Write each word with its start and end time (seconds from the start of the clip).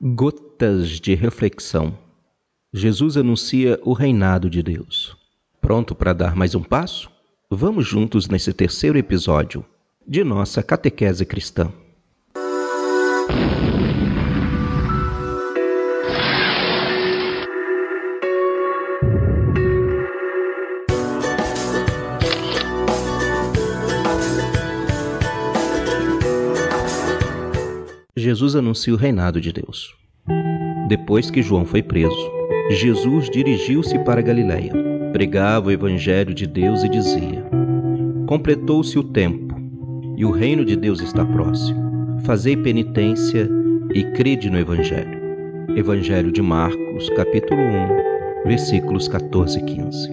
Gotas 0.00 1.00
de 1.00 1.14
reflexão. 1.14 1.96
Jesus 2.72 3.16
anuncia 3.16 3.78
o 3.84 3.92
reinado 3.92 4.50
de 4.50 4.60
Deus. 4.60 5.16
Pronto 5.60 5.94
para 5.94 6.12
dar 6.12 6.34
mais 6.34 6.56
um 6.56 6.62
passo? 6.62 7.08
Vamos 7.48 7.86
juntos 7.86 8.28
nesse 8.28 8.52
terceiro 8.52 8.98
episódio 8.98 9.64
de 10.04 10.24
nossa 10.24 10.64
catequese 10.64 11.24
cristã. 11.24 11.72
Jesus 28.16 28.54
anuncia 28.54 28.94
o 28.94 28.96
reinado 28.96 29.40
de 29.40 29.52
Deus. 29.52 29.92
Depois 30.86 31.32
que 31.32 31.42
João 31.42 31.64
foi 31.64 31.82
preso, 31.82 32.30
Jesus 32.70 33.28
dirigiu-se 33.28 33.98
para 34.04 34.22
Galiléia, 34.22 34.72
pregava 35.12 35.66
o 35.66 35.72
evangelho 35.72 36.32
de 36.32 36.46
Deus 36.46 36.84
e 36.84 36.88
dizia: 36.88 37.44
Completou-se 38.28 38.96
o 38.96 39.02
tempo, 39.02 39.56
e 40.16 40.24
o 40.24 40.30
reino 40.30 40.64
de 40.64 40.76
Deus 40.76 41.00
está 41.00 41.26
próximo. 41.26 42.20
Fazei 42.20 42.56
penitência 42.56 43.50
e 43.92 44.04
crede 44.12 44.48
no 44.48 44.60
evangelho. 44.60 45.18
Evangelho 45.76 46.30
de 46.30 46.40
Marcos, 46.40 47.10
capítulo 47.16 47.60
1, 47.60 48.46
versículos 48.46 49.08
14 49.08 49.58
e 49.58 49.64
15. 49.64 50.08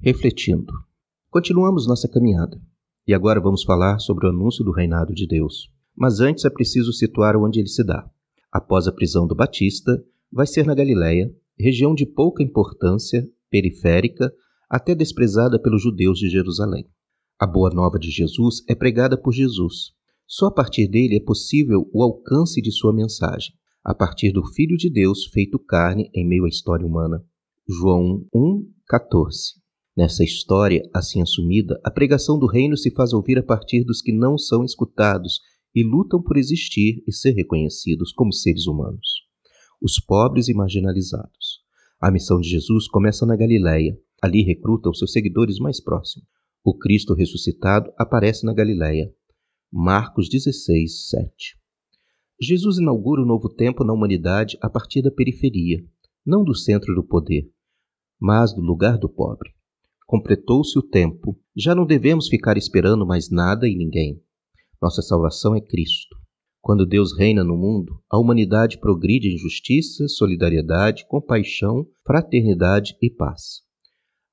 Refletindo. 0.00 0.89
Continuamos 1.30 1.86
nossa 1.86 2.08
caminhada 2.08 2.60
e 3.06 3.14
agora 3.14 3.40
vamos 3.40 3.62
falar 3.62 4.00
sobre 4.00 4.26
o 4.26 4.30
anúncio 4.30 4.64
do 4.64 4.72
reinado 4.72 5.14
de 5.14 5.28
Deus. 5.28 5.70
Mas 5.96 6.18
antes 6.18 6.44
é 6.44 6.50
preciso 6.50 6.92
situar 6.92 7.36
onde 7.36 7.60
ele 7.60 7.68
se 7.68 7.84
dá. 7.84 8.04
Após 8.50 8.88
a 8.88 8.92
prisão 8.92 9.28
do 9.28 9.34
Batista, 9.36 10.04
vai 10.32 10.44
ser 10.44 10.66
na 10.66 10.74
Galiléia, 10.74 11.32
região 11.56 11.94
de 11.94 12.04
pouca 12.04 12.42
importância, 12.42 13.24
periférica, 13.48 14.32
até 14.68 14.92
desprezada 14.92 15.56
pelos 15.62 15.80
judeus 15.80 16.18
de 16.18 16.28
Jerusalém. 16.28 16.90
A 17.38 17.46
boa 17.46 17.70
nova 17.70 17.96
de 17.96 18.10
Jesus 18.10 18.64
é 18.68 18.74
pregada 18.74 19.16
por 19.16 19.32
Jesus. 19.32 19.92
Só 20.26 20.46
a 20.46 20.52
partir 20.52 20.88
dele 20.88 21.16
é 21.16 21.24
possível 21.24 21.88
o 21.94 22.02
alcance 22.02 22.60
de 22.60 22.72
sua 22.72 22.92
mensagem, 22.92 23.54
a 23.84 23.94
partir 23.94 24.32
do 24.32 24.44
Filho 24.44 24.76
de 24.76 24.90
Deus 24.90 25.26
feito 25.26 25.60
carne 25.60 26.10
em 26.12 26.26
meio 26.26 26.44
à 26.44 26.48
história 26.48 26.84
humana. 26.84 27.24
João 27.68 28.26
1, 28.34 28.68
14. 28.88 29.60
Nessa 30.00 30.24
história, 30.24 30.88
assim 30.94 31.20
assumida, 31.20 31.78
a 31.84 31.90
pregação 31.90 32.38
do 32.38 32.46
reino 32.46 32.74
se 32.74 32.90
faz 32.90 33.12
ouvir 33.12 33.38
a 33.38 33.42
partir 33.42 33.84
dos 33.84 34.00
que 34.00 34.10
não 34.10 34.38
são 34.38 34.64
escutados 34.64 35.40
e 35.74 35.84
lutam 35.84 36.22
por 36.22 36.38
existir 36.38 37.04
e 37.06 37.12
ser 37.12 37.32
reconhecidos 37.32 38.10
como 38.10 38.32
seres 38.32 38.66
humanos. 38.66 39.06
Os 39.78 40.00
pobres 40.00 40.48
e 40.48 40.54
marginalizados. 40.54 41.60
A 42.00 42.10
missão 42.10 42.40
de 42.40 42.48
Jesus 42.48 42.88
começa 42.88 43.26
na 43.26 43.36
Galiléia. 43.36 43.94
Ali 44.22 44.42
recruta 44.42 44.88
os 44.88 44.98
seus 44.98 45.12
seguidores 45.12 45.58
mais 45.58 45.82
próximos. 45.84 46.26
O 46.64 46.74
Cristo 46.78 47.12
ressuscitado 47.12 47.92
aparece 47.98 48.46
na 48.46 48.54
Galiléia. 48.54 49.12
Marcos 49.70 50.30
16, 50.30 51.10
7. 51.10 51.58
Jesus 52.40 52.78
inaugura 52.78 53.20
o 53.20 53.24
um 53.24 53.28
novo 53.28 53.50
tempo 53.50 53.84
na 53.84 53.92
humanidade 53.92 54.56
a 54.62 54.70
partir 54.70 55.02
da 55.02 55.10
periferia, 55.10 55.84
não 56.24 56.42
do 56.42 56.54
centro 56.54 56.94
do 56.94 57.04
poder, 57.04 57.52
mas 58.18 58.54
do 58.54 58.62
lugar 58.62 58.96
do 58.96 59.06
pobre. 59.06 59.59
Completou-se 60.10 60.76
o 60.76 60.82
tempo, 60.82 61.38
já 61.56 61.72
não 61.72 61.86
devemos 61.86 62.26
ficar 62.26 62.56
esperando 62.56 63.06
mais 63.06 63.30
nada 63.30 63.68
e 63.68 63.76
ninguém. 63.76 64.20
Nossa 64.82 65.02
salvação 65.02 65.54
é 65.54 65.60
Cristo. 65.60 66.16
Quando 66.60 66.84
Deus 66.84 67.16
reina 67.16 67.44
no 67.44 67.56
mundo, 67.56 68.02
a 68.10 68.18
humanidade 68.18 68.80
progride 68.80 69.28
em 69.28 69.38
justiça, 69.38 70.08
solidariedade, 70.08 71.06
compaixão, 71.06 71.86
fraternidade 72.04 72.96
e 73.00 73.08
paz. 73.08 73.60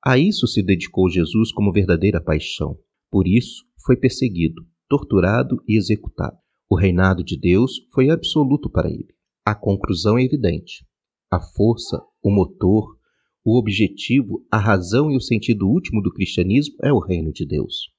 A 0.04 0.18
isso 0.18 0.48
se 0.48 0.64
dedicou 0.64 1.08
Jesus 1.08 1.52
como 1.52 1.72
verdadeira 1.72 2.20
paixão. 2.20 2.76
Por 3.08 3.28
isso, 3.28 3.62
foi 3.86 3.96
perseguido, 3.96 4.66
torturado 4.88 5.62
e 5.64 5.78
executado. 5.78 6.38
O 6.68 6.76
reinado 6.76 7.22
de 7.22 7.38
Deus 7.38 7.74
foi 7.94 8.10
absoluto 8.10 8.68
para 8.68 8.90
ele. 8.90 9.14
A 9.46 9.54
conclusão 9.54 10.18
é 10.18 10.24
evidente. 10.24 10.84
A 11.30 11.40
força, 11.40 12.02
o 12.20 12.32
motor, 12.32 12.97
o 13.44 13.56
objetivo, 13.56 14.44
a 14.50 14.58
razão 14.58 15.10
e 15.10 15.16
o 15.16 15.20
sentido 15.20 15.66
último 15.66 16.02
do 16.02 16.12
cristianismo 16.12 16.76
é 16.82 16.92
o 16.92 16.98
reino 16.98 17.32
de 17.32 17.46
Deus. 17.46 17.90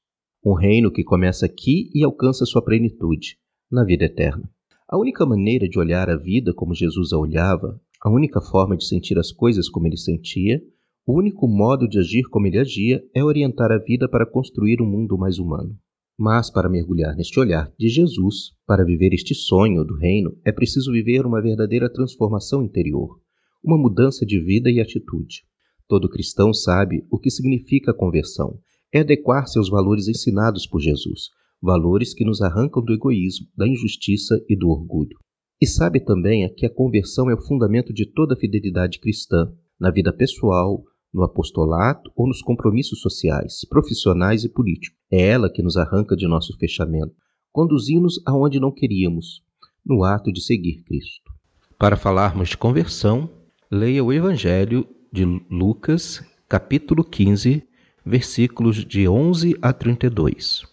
Um 0.45 0.53
reino 0.53 0.91
que 0.91 1.03
começa 1.03 1.45
aqui 1.45 1.89
e 1.93 2.03
alcança 2.03 2.45
sua 2.45 2.61
plenitude, 2.61 3.37
na 3.71 3.83
vida 3.83 4.05
eterna. 4.05 4.49
A 4.87 4.97
única 4.97 5.25
maneira 5.25 5.67
de 5.67 5.79
olhar 5.79 6.09
a 6.09 6.17
vida 6.17 6.53
como 6.53 6.75
Jesus 6.75 7.13
a 7.13 7.17
olhava, 7.17 7.81
a 8.01 8.09
única 8.09 8.41
forma 8.41 8.77
de 8.77 8.85
sentir 8.85 9.17
as 9.17 9.31
coisas 9.31 9.69
como 9.69 9.87
ele 9.87 9.97
sentia, 9.97 10.61
o 11.05 11.17
único 11.17 11.47
modo 11.47 11.87
de 11.87 11.99
agir 11.99 12.23
como 12.29 12.45
ele 12.45 12.59
agia 12.59 13.03
é 13.15 13.23
orientar 13.23 13.71
a 13.71 13.77
vida 13.77 14.07
para 14.07 14.29
construir 14.29 14.81
um 14.81 14.85
mundo 14.85 15.17
mais 15.17 15.39
humano. 15.39 15.75
Mas 16.17 16.51
para 16.51 16.69
mergulhar 16.69 17.15
neste 17.15 17.39
olhar 17.39 17.73
de 17.79 17.87
Jesus, 17.87 18.51
para 18.67 18.85
viver 18.85 19.13
este 19.13 19.33
sonho 19.33 19.83
do 19.83 19.95
reino, 19.95 20.37
é 20.45 20.51
preciso 20.51 20.91
viver 20.91 21.25
uma 21.25 21.41
verdadeira 21.41 21.91
transformação 21.91 22.61
interior, 22.61 23.19
uma 23.63 23.77
mudança 23.77 24.25
de 24.25 24.39
vida 24.39 24.69
e 24.69 24.79
atitude. 24.79 25.43
Todo 25.87 26.09
cristão 26.09 26.53
sabe 26.53 27.05
o 27.11 27.17
que 27.17 27.29
significa 27.29 27.91
a 27.91 27.93
conversão. 27.95 28.59
É 28.93 28.99
adequar-se 28.99 29.57
aos 29.57 29.69
valores 29.69 30.07
ensinados 30.07 30.67
por 30.67 30.79
Jesus, 30.79 31.29
valores 31.61 32.13
que 32.13 32.25
nos 32.25 32.41
arrancam 32.41 32.83
do 32.83 32.93
egoísmo, 32.93 33.47
da 33.55 33.67
injustiça 33.67 34.39
e 34.47 34.55
do 34.55 34.69
orgulho. 34.69 35.17
E 35.61 35.67
sabe 35.67 35.99
também 35.99 36.51
que 36.55 36.65
a 36.65 36.73
conversão 36.73 37.29
é 37.29 37.33
o 37.33 37.41
fundamento 37.41 37.93
de 37.93 38.05
toda 38.05 38.33
a 38.33 38.37
fidelidade 38.37 38.99
cristã, 38.99 39.51
na 39.79 39.91
vida 39.91 40.13
pessoal, 40.13 40.83
no 41.13 41.23
apostolato 41.23 42.11
ou 42.15 42.27
nos 42.27 42.41
compromissos 42.41 43.01
sociais, 43.01 43.65
profissionais 43.67 44.43
e 44.43 44.49
políticos. 44.49 44.97
É 45.11 45.27
ela 45.27 45.51
que 45.51 45.63
nos 45.63 45.75
arranca 45.75 46.15
de 46.15 46.27
nosso 46.27 46.55
fechamento, 46.57 47.13
conduzindo-nos 47.51 48.21
aonde 48.25 48.59
não 48.59 48.71
queríamos, 48.71 49.43
no 49.85 50.03
ato 50.03 50.31
de 50.31 50.41
seguir 50.41 50.83
Cristo. 50.83 51.31
Para 51.77 51.97
falarmos 51.97 52.49
de 52.49 52.57
conversão, 52.57 53.29
Leia 53.71 54.03
o 54.03 54.11
Evangelho 54.11 54.83
de 55.13 55.23
Lucas, 55.47 56.25
capítulo 56.47 57.03
15, 57.03 57.61
versículos 58.03 58.83
de 58.83 59.07
11 59.07 59.59
a 59.61 59.71
32. 59.71 60.63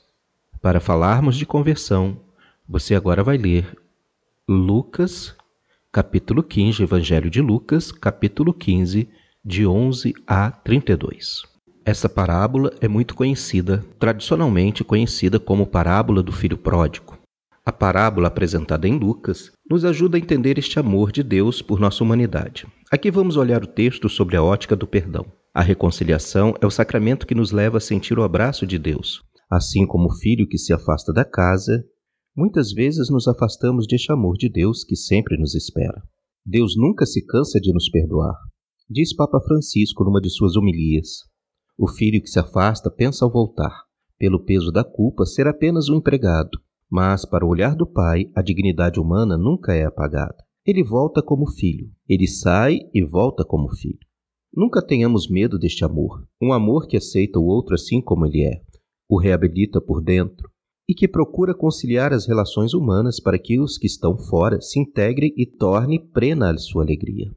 Para 0.62 0.80
falarmos 0.80 1.36
de 1.36 1.44
conversão, 1.44 2.18
você 2.66 2.94
agora 2.94 3.22
vai 3.22 3.36
ler 3.36 3.76
Lucas, 4.48 5.36
capítulo 5.92 6.42
15, 6.42 6.84
Evangelho 6.84 7.28
de 7.28 7.42
Lucas, 7.42 7.92
capítulo 7.92 8.54
15, 8.54 9.06
de 9.44 9.66
11 9.66 10.14
a 10.26 10.50
32. 10.50 11.42
Essa 11.84 12.08
parábola 12.08 12.72
é 12.80 12.88
muito 12.88 13.14
conhecida, 13.14 13.84
tradicionalmente 13.98 14.82
conhecida 14.82 15.38
como 15.38 15.66
parábola 15.66 16.22
do 16.22 16.32
filho 16.32 16.56
pródigo. 16.56 17.15
A 17.68 17.72
parábola 17.72 18.28
apresentada 18.28 18.86
em 18.86 18.96
Lucas 18.96 19.50
nos 19.68 19.84
ajuda 19.84 20.16
a 20.16 20.20
entender 20.20 20.56
este 20.56 20.78
amor 20.78 21.10
de 21.10 21.24
Deus 21.24 21.60
por 21.60 21.80
nossa 21.80 22.04
humanidade. 22.04 22.64
Aqui 22.92 23.10
vamos 23.10 23.36
olhar 23.36 23.64
o 23.64 23.66
texto 23.66 24.08
sobre 24.08 24.36
a 24.36 24.42
ótica 24.42 24.76
do 24.76 24.86
perdão. 24.86 25.26
A 25.52 25.62
reconciliação 25.62 26.54
é 26.60 26.66
o 26.66 26.70
sacramento 26.70 27.26
que 27.26 27.34
nos 27.34 27.50
leva 27.50 27.78
a 27.78 27.80
sentir 27.80 28.20
o 28.20 28.22
abraço 28.22 28.64
de 28.68 28.78
Deus. 28.78 29.20
Assim 29.50 29.84
como 29.84 30.06
o 30.06 30.14
filho 30.14 30.46
que 30.46 30.58
se 30.58 30.72
afasta 30.72 31.12
da 31.12 31.24
casa, 31.24 31.84
muitas 32.36 32.70
vezes 32.70 33.10
nos 33.10 33.26
afastamos 33.26 33.84
deste 33.88 34.12
amor 34.12 34.36
de 34.38 34.48
Deus 34.48 34.84
que 34.84 34.94
sempre 34.94 35.36
nos 35.36 35.56
espera. 35.56 36.00
Deus 36.44 36.76
nunca 36.76 37.04
se 37.04 37.26
cansa 37.26 37.58
de 37.58 37.72
nos 37.72 37.90
perdoar. 37.90 38.36
Diz 38.88 39.12
Papa 39.12 39.40
Francisco 39.40 40.04
numa 40.04 40.20
de 40.20 40.30
suas 40.30 40.54
homilias. 40.54 41.24
O 41.76 41.88
filho 41.88 42.22
que 42.22 42.28
se 42.28 42.38
afasta 42.38 42.88
pensa 42.88 43.24
ao 43.24 43.32
voltar, 43.32 43.72
pelo 44.16 44.44
peso 44.44 44.70
da 44.70 44.84
culpa, 44.84 45.26
ser 45.26 45.48
apenas 45.48 45.88
um 45.88 45.96
empregado 45.96 46.60
mas, 46.90 47.24
para 47.24 47.44
o 47.44 47.48
olhar 47.48 47.74
do 47.74 47.86
pai, 47.86 48.30
a 48.34 48.42
dignidade 48.42 49.00
humana 49.00 49.36
nunca 49.36 49.74
é 49.74 49.84
apagada. 49.84 50.36
Ele 50.64 50.82
volta 50.82 51.22
como 51.22 51.50
filho, 51.50 51.90
ele 52.08 52.26
sai 52.26 52.80
e 52.92 53.04
volta 53.04 53.44
como 53.44 53.68
filho. 53.76 53.98
Nunca 54.54 54.84
tenhamos 54.84 55.28
medo 55.28 55.58
deste 55.58 55.84
amor, 55.84 56.26
um 56.40 56.52
amor 56.52 56.86
que 56.86 56.96
aceita 56.96 57.38
o 57.38 57.44
outro 57.44 57.74
assim 57.74 58.00
como 58.00 58.26
ele 58.26 58.42
é, 58.44 58.62
o 59.08 59.18
reabilita 59.20 59.80
por 59.80 60.02
dentro 60.02 60.50
e 60.88 60.94
que 60.94 61.08
procura 61.08 61.54
conciliar 61.54 62.12
as 62.12 62.26
relações 62.26 62.72
humanas 62.72 63.20
para 63.20 63.38
que 63.38 63.60
os 63.60 63.76
que 63.76 63.86
estão 63.86 64.16
fora 64.16 64.60
se 64.60 64.78
integrem 64.78 65.32
e 65.36 65.44
torne 65.44 65.98
plena 65.98 66.50
a 66.50 66.58
sua 66.58 66.84
alegria. 66.84 67.30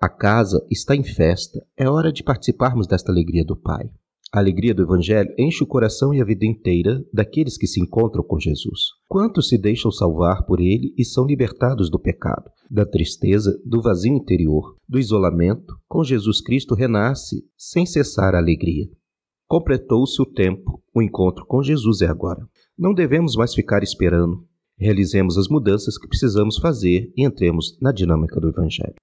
A 0.00 0.08
casa 0.08 0.64
está 0.70 0.94
em 0.94 1.02
festa, 1.02 1.64
é 1.76 1.88
hora 1.88 2.12
de 2.12 2.22
participarmos 2.22 2.86
desta 2.86 3.10
alegria 3.10 3.44
do 3.44 3.56
Pai. 3.56 3.90
A 4.36 4.40
alegria 4.40 4.74
do 4.74 4.82
Evangelho 4.82 5.34
enche 5.38 5.64
o 5.64 5.66
coração 5.66 6.12
e 6.12 6.20
a 6.20 6.24
vida 6.26 6.44
inteira 6.44 7.02
daqueles 7.10 7.56
que 7.56 7.66
se 7.66 7.80
encontram 7.80 8.22
com 8.22 8.38
Jesus. 8.38 8.90
Quantos 9.08 9.48
se 9.48 9.56
deixam 9.56 9.90
salvar 9.90 10.44
por 10.44 10.60
ele 10.60 10.92
e 10.94 11.06
são 11.06 11.24
libertados 11.24 11.88
do 11.88 11.98
pecado, 11.98 12.50
da 12.70 12.84
tristeza, 12.84 13.58
do 13.64 13.80
vazio 13.80 14.12
interior, 14.12 14.76
do 14.86 14.98
isolamento? 14.98 15.74
Com 15.88 16.04
Jesus 16.04 16.42
Cristo 16.42 16.74
renasce 16.74 17.46
sem 17.56 17.86
cessar 17.86 18.34
a 18.34 18.38
alegria. 18.38 18.84
Completou-se 19.48 20.20
o 20.20 20.26
tempo, 20.26 20.82
o 20.94 21.00
encontro 21.00 21.46
com 21.46 21.62
Jesus 21.62 22.02
é 22.02 22.06
agora. 22.06 22.46
Não 22.78 22.92
devemos 22.92 23.36
mais 23.36 23.54
ficar 23.54 23.82
esperando. 23.82 24.46
Realizemos 24.78 25.38
as 25.38 25.48
mudanças 25.48 25.96
que 25.96 26.08
precisamos 26.08 26.58
fazer 26.58 27.10
e 27.16 27.24
entremos 27.24 27.78
na 27.80 27.90
dinâmica 27.90 28.38
do 28.38 28.50
Evangelho. 28.50 28.96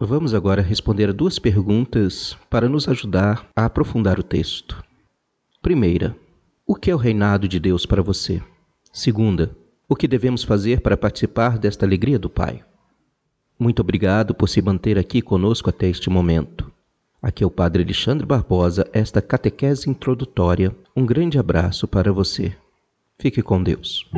Vamos 0.00 0.32
agora 0.32 0.62
responder 0.62 1.08
a 1.08 1.12
duas 1.12 1.40
perguntas 1.40 2.38
para 2.48 2.68
nos 2.68 2.86
ajudar 2.88 3.48
a 3.56 3.64
aprofundar 3.64 4.16
o 4.20 4.22
texto. 4.22 4.80
Primeira, 5.60 6.16
o 6.64 6.76
que 6.76 6.88
é 6.88 6.94
o 6.94 6.98
reinado 6.98 7.48
de 7.48 7.58
Deus 7.58 7.84
para 7.84 8.00
você? 8.00 8.40
Segunda, 8.92 9.56
o 9.88 9.96
que 9.96 10.06
devemos 10.06 10.44
fazer 10.44 10.82
para 10.82 10.96
participar 10.96 11.58
desta 11.58 11.84
alegria 11.84 12.16
do 12.16 12.30
Pai? 12.30 12.62
Muito 13.58 13.80
obrigado 13.80 14.36
por 14.36 14.48
se 14.48 14.62
manter 14.62 14.96
aqui 14.96 15.20
conosco 15.20 15.68
até 15.68 15.88
este 15.88 16.08
momento. 16.08 16.70
Aqui 17.20 17.42
é 17.42 17.46
o 17.46 17.50
Padre 17.50 17.82
Alexandre 17.82 18.24
Barbosa, 18.24 18.88
esta 18.92 19.20
catequese 19.20 19.90
introdutória. 19.90 20.72
Um 20.94 21.04
grande 21.04 21.40
abraço 21.40 21.88
para 21.88 22.12
você. 22.12 22.54
Fique 23.18 23.42
com 23.42 23.60
Deus. 23.60 24.08